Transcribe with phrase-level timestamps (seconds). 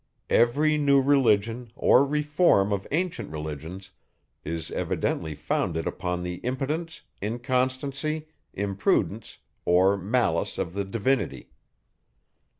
[0.31, 3.91] Every new religion, or reform of ancient religions,
[4.43, 11.51] is evidently founded upon the impotence, inconstancy, imprudence, or malice of the Divinity.